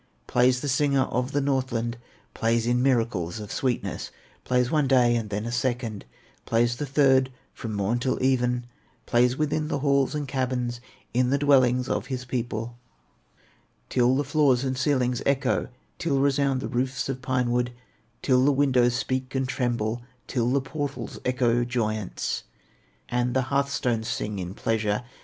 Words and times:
Plays 0.25 0.61
the 0.61 0.67
singer 0.67 1.03
of 1.11 1.31
the 1.31 1.41
Northland, 1.41 1.95
Plays 2.33 2.65
in 2.65 2.81
miracles 2.81 3.39
of 3.39 3.51
sweetness, 3.51 4.09
Plays 4.43 4.71
one 4.71 4.87
day, 4.87 5.15
and 5.15 5.29
then 5.29 5.45
a 5.45 5.51
second, 5.51 6.05
Plays 6.43 6.77
the 6.77 6.87
third 6.87 7.31
from 7.53 7.73
morn 7.75 7.99
till 7.99 8.17
even; 8.19 8.65
Plays 9.05 9.37
within 9.37 9.67
the 9.67 9.77
halls 9.77 10.15
and 10.15 10.27
cabins, 10.27 10.81
In 11.13 11.29
the 11.29 11.37
dwellings 11.37 11.87
of 11.87 12.07
his 12.07 12.25
people, 12.25 12.79
Till 13.89 14.15
the 14.15 14.23
floors 14.23 14.63
and 14.63 14.75
ceilings 14.75 15.21
echo, 15.23 15.67
Till 15.99 16.17
resound 16.19 16.61
the 16.61 16.67
roofs 16.67 17.07
of 17.07 17.21
pine 17.21 17.51
wood, 17.51 17.71
Till 18.23 18.43
the 18.43 18.51
windows 18.51 18.95
speak 18.95 19.35
and 19.35 19.47
tremble, 19.47 20.01
Till 20.25 20.51
the 20.51 20.61
portals 20.61 21.19
echo 21.23 21.63
joyance, 21.63 22.41
And 23.07 23.35
the 23.35 23.41
hearth 23.53 23.69
stones 23.69 24.07
sing 24.07 24.39
in 24.39 24.55
pleasure. 24.55 25.03